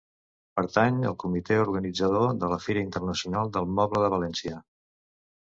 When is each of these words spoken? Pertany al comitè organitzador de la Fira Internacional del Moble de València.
Pertany 0.59 0.95
al 1.09 1.17
comitè 1.23 1.59
organitzador 1.65 2.25
de 2.45 2.49
la 2.55 2.59
Fira 2.65 2.83
Internacional 2.87 3.55
del 3.59 3.71
Moble 3.81 4.03
de 4.07 4.11
València. 4.15 4.59